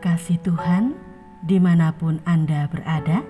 [0.00, 0.96] kasih Tuhan,
[1.44, 3.20] di mana pun Anda berada,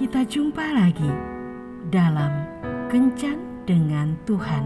[0.00, 1.12] kita jumpa lagi
[1.92, 2.48] dalam
[2.88, 4.64] Kencan dengan Tuhan.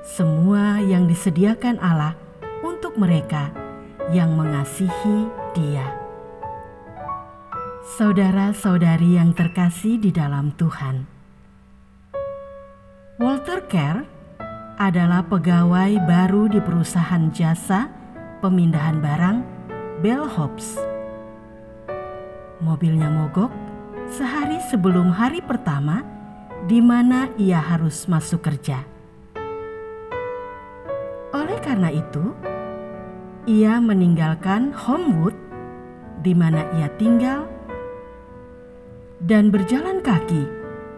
[0.02, 2.16] semua yang disediakan Allah
[2.64, 3.52] untuk mereka
[4.10, 5.86] yang mengasihi Dia.
[8.00, 11.04] Saudara-saudari yang terkasih di dalam Tuhan,
[13.20, 14.11] Walter Kerr
[14.82, 17.86] adalah pegawai baru di perusahaan jasa
[18.42, 19.36] pemindahan barang
[20.02, 20.74] Bell Hobbs.
[22.58, 23.54] Mobilnya mogok
[24.10, 26.02] sehari sebelum hari pertama
[26.66, 28.82] di mana ia harus masuk kerja.
[31.30, 32.34] Oleh karena itu,
[33.46, 35.38] ia meninggalkan Homewood
[36.26, 37.46] di mana ia tinggal
[39.22, 40.42] dan berjalan kaki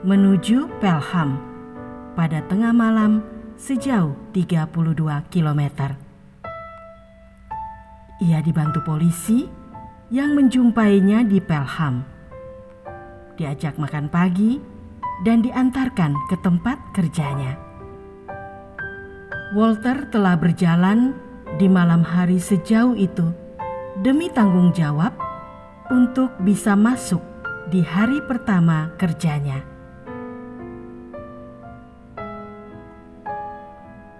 [0.08, 1.36] menuju Pelham
[2.16, 4.70] pada tengah malam sejauh 32
[5.30, 5.62] km.
[8.22, 9.44] Ia dibantu polisi
[10.14, 12.06] yang menjumpainya di Pelham.
[13.34, 14.62] Diajak makan pagi
[15.26, 17.58] dan diantarkan ke tempat kerjanya.
[19.54, 21.14] Walter telah berjalan
[21.58, 23.30] di malam hari sejauh itu
[24.02, 25.14] demi tanggung jawab
[25.90, 27.22] untuk bisa masuk
[27.70, 29.73] di hari pertama kerjanya.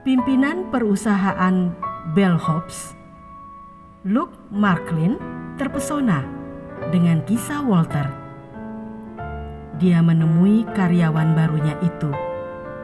[0.04, 1.72] Pimpinan perusahaan
[2.12, 2.92] Bell Hobbs,
[4.04, 5.16] Luke Marklin,
[5.56, 6.20] terpesona
[6.92, 8.04] dengan kisah Walter.
[9.80, 12.12] Dia menemui karyawan barunya itu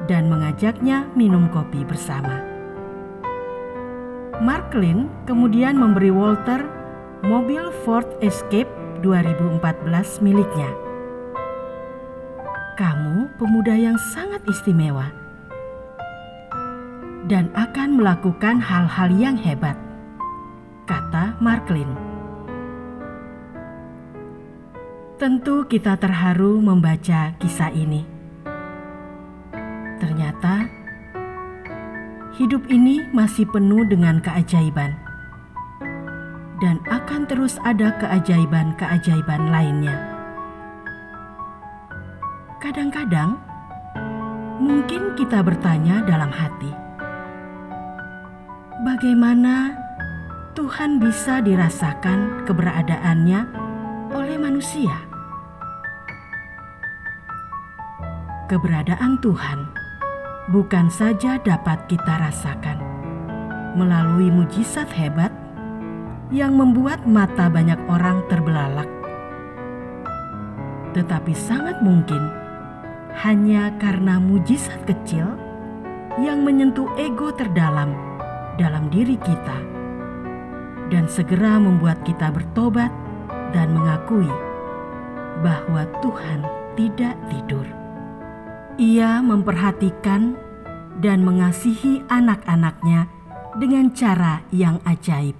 [0.08, 2.40] dan mengajaknya minum kopi bersama.
[4.40, 6.64] Marklin kemudian memberi Walter
[7.20, 8.72] mobil Ford Escape
[9.04, 10.72] 2014 miliknya.
[12.80, 15.29] Kamu pemuda yang sangat istimewa
[17.30, 19.78] dan akan melakukan hal-hal yang hebat,
[20.90, 21.86] kata Marklin.
[25.14, 28.02] Tentu kita terharu membaca kisah ini.
[30.02, 30.66] Ternyata
[32.34, 34.98] hidup ini masih penuh dengan keajaiban
[36.58, 39.94] dan akan terus ada keajaiban-keajaiban lainnya.
[42.58, 43.38] Kadang-kadang
[44.58, 46.79] mungkin kita bertanya dalam hati,
[48.80, 49.76] bagaimana
[50.56, 53.40] Tuhan bisa dirasakan keberadaannya
[54.16, 54.96] oleh manusia.
[58.48, 59.68] Keberadaan Tuhan
[60.50, 62.80] bukan saja dapat kita rasakan
[63.78, 65.30] melalui mujizat hebat
[66.34, 68.88] yang membuat mata banyak orang terbelalak,
[70.96, 72.32] tetapi sangat mungkin
[73.22, 75.36] hanya karena mujizat kecil
[76.18, 78.09] yang menyentuh ego terdalam
[78.60, 79.58] dalam diri kita
[80.92, 82.92] dan segera membuat kita bertobat
[83.56, 84.28] dan mengakui
[85.40, 86.44] bahwa Tuhan
[86.76, 87.64] tidak tidur.
[88.76, 90.36] Ia memperhatikan
[91.00, 93.08] dan mengasihi anak-anaknya
[93.56, 95.34] dengan cara yang ajaib.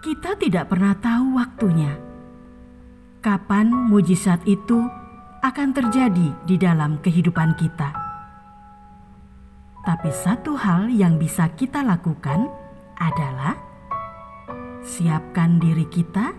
[0.00, 1.92] Kita tidak pernah tahu waktunya,
[3.20, 4.80] kapan mujizat itu
[5.44, 7.99] akan terjadi di dalam kehidupan kita.
[9.90, 12.46] Tapi satu hal yang bisa kita lakukan
[12.94, 13.58] adalah
[14.86, 16.30] siapkan diri kita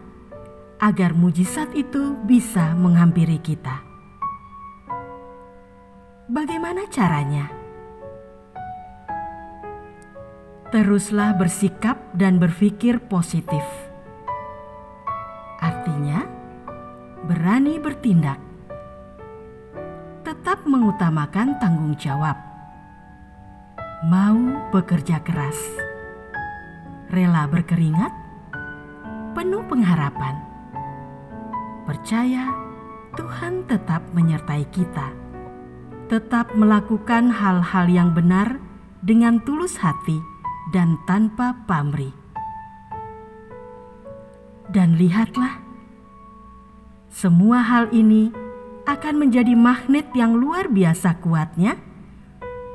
[0.79, 3.83] agar mujizat itu bisa menghampiri kita.
[6.31, 7.51] Bagaimana caranya?
[10.71, 13.67] Teruslah bersikap dan berpikir positif.
[15.59, 16.23] Artinya,
[17.27, 18.39] berani bertindak,
[20.23, 22.50] tetap mengutamakan tanggung jawab
[24.01, 25.57] mau bekerja keras,
[27.13, 28.09] rela berkeringat,
[29.37, 30.41] penuh pengharapan,
[31.85, 32.49] percaya
[33.13, 35.13] Tuhan tetap menyertai kita,
[36.09, 38.57] tetap melakukan hal-hal yang benar
[39.05, 40.17] dengan tulus hati
[40.73, 42.17] dan tanpa pamrih.
[44.73, 45.61] Dan lihatlah,
[47.13, 48.33] semua hal ini
[48.89, 51.90] akan menjadi magnet yang luar biasa kuatnya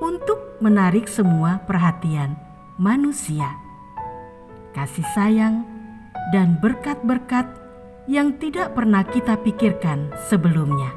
[0.00, 2.37] untuk menarik semua perhatian
[2.76, 3.56] manusia.
[4.76, 5.64] Kasih sayang
[6.31, 7.48] dan berkat-berkat
[8.06, 10.93] yang tidak pernah kita pikirkan sebelumnya.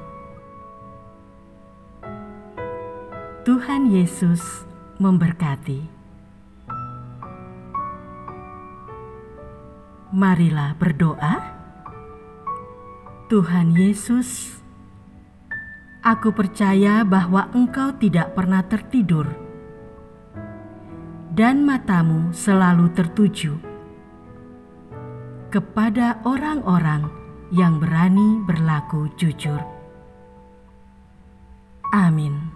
[3.47, 4.67] Tuhan Yesus
[5.01, 5.81] memberkati.
[10.13, 11.57] Marilah berdoa.
[13.29, 14.58] Tuhan Yesus,
[16.09, 19.29] aku percaya bahwa Engkau tidak pernah tertidur,
[21.37, 23.53] dan matamu selalu tertuju
[25.53, 27.05] kepada orang-orang
[27.53, 29.61] yang berani berlaku jujur.
[31.93, 32.48] Amin.